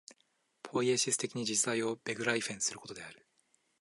[0.63, 3.23] ポイエシス的に実在をベグライフェンすることである。